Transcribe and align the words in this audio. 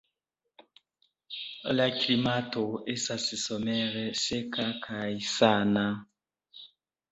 La 1.79 1.85
klimato 1.97 2.65
estas 2.95 3.29
somere 3.43 4.03
seka 4.25 4.67
kaj 4.91 5.07
sana. 5.37 5.87